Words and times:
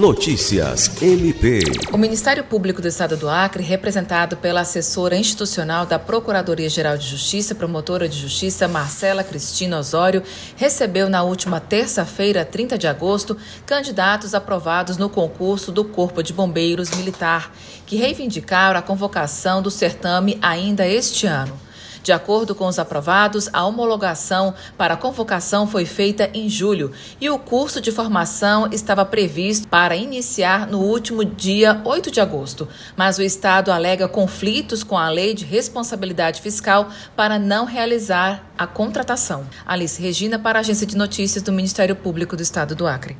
Notícias 0.00 0.90
MP. 1.02 1.60
O 1.92 1.98
Ministério 1.98 2.42
Público 2.42 2.80
do 2.80 2.88
Estado 2.88 3.18
do 3.18 3.28
Acre, 3.28 3.62
representado 3.62 4.34
pela 4.34 4.62
assessora 4.62 5.14
institucional 5.14 5.84
da 5.84 5.98
Procuradoria-Geral 5.98 6.96
de 6.96 7.06
Justiça, 7.06 7.54
promotora 7.54 8.08
de 8.08 8.18
justiça 8.18 8.66
Marcela 8.66 9.22
Cristina 9.22 9.78
Osório, 9.78 10.22
recebeu 10.56 11.10
na 11.10 11.22
última 11.22 11.60
terça-feira, 11.60 12.46
30 12.46 12.78
de 12.78 12.86
agosto, 12.86 13.36
candidatos 13.66 14.32
aprovados 14.32 14.96
no 14.96 15.10
concurso 15.10 15.70
do 15.70 15.84
Corpo 15.84 16.22
de 16.22 16.32
Bombeiros 16.32 16.92
Militar, 16.92 17.54
que 17.84 17.96
reivindicaram 17.96 18.78
a 18.78 18.82
convocação 18.82 19.60
do 19.60 19.70
certame 19.70 20.38
ainda 20.40 20.88
este 20.88 21.26
ano. 21.26 21.60
De 22.02 22.12
acordo 22.12 22.54
com 22.54 22.66
os 22.66 22.78
aprovados, 22.78 23.48
a 23.52 23.64
homologação 23.64 24.54
para 24.76 24.94
a 24.94 24.96
convocação 24.96 25.66
foi 25.66 25.84
feita 25.84 26.30
em 26.32 26.48
julho 26.48 26.92
e 27.20 27.28
o 27.28 27.38
curso 27.38 27.80
de 27.80 27.92
formação 27.92 28.68
estava 28.72 29.04
previsto 29.04 29.68
para 29.68 29.96
iniciar 29.96 30.66
no 30.66 30.80
último 30.80 31.24
dia 31.24 31.80
8 31.84 32.10
de 32.10 32.20
agosto. 32.20 32.66
Mas 32.96 33.18
o 33.18 33.22
Estado 33.22 33.70
alega 33.70 34.08
conflitos 34.08 34.82
com 34.82 34.96
a 34.96 35.08
Lei 35.10 35.34
de 35.34 35.44
Responsabilidade 35.44 36.40
Fiscal 36.40 36.88
para 37.14 37.38
não 37.38 37.64
realizar 37.64 38.44
a 38.56 38.66
contratação. 38.66 39.46
Alice 39.66 40.00
Regina, 40.00 40.38
para 40.38 40.58
a 40.58 40.60
Agência 40.60 40.86
de 40.86 40.96
Notícias 40.96 41.42
do 41.42 41.52
Ministério 41.52 41.96
Público 41.96 42.36
do 42.36 42.42
Estado 42.42 42.74
do 42.74 42.86
Acre. 42.86 43.16